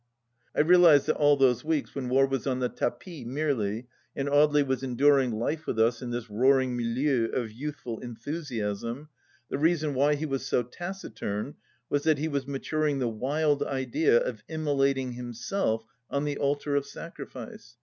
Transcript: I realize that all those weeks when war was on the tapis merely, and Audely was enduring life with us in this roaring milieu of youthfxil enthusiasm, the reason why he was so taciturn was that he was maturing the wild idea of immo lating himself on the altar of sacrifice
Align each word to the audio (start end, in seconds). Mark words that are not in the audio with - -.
I 0.57 0.61
realize 0.61 1.05
that 1.05 1.17
all 1.17 1.37
those 1.37 1.63
weeks 1.63 1.93
when 1.93 2.09
war 2.09 2.25
was 2.25 2.47
on 2.47 2.57
the 2.57 2.69
tapis 2.69 3.23
merely, 3.23 3.85
and 4.15 4.27
Audely 4.27 4.65
was 4.65 4.81
enduring 4.81 5.31
life 5.31 5.67
with 5.67 5.77
us 5.77 6.01
in 6.01 6.09
this 6.09 6.27
roaring 6.27 6.75
milieu 6.75 7.25
of 7.25 7.49
youthfxil 7.51 8.01
enthusiasm, 8.01 9.09
the 9.49 9.59
reason 9.59 9.93
why 9.93 10.15
he 10.15 10.25
was 10.25 10.43
so 10.43 10.63
taciturn 10.63 11.53
was 11.87 12.01
that 12.05 12.17
he 12.17 12.27
was 12.27 12.47
maturing 12.47 12.97
the 12.97 13.07
wild 13.07 13.61
idea 13.61 14.19
of 14.19 14.43
immo 14.49 14.75
lating 14.75 15.13
himself 15.13 15.85
on 16.09 16.23
the 16.23 16.39
altar 16.39 16.75
of 16.75 16.87
sacrifice 16.87 17.75